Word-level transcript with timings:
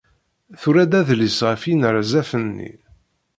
Tura-d 0.61 0.93
adlis 0.99 1.39
ɣef 1.47 1.61
yinerzafen-nni. 1.69 2.71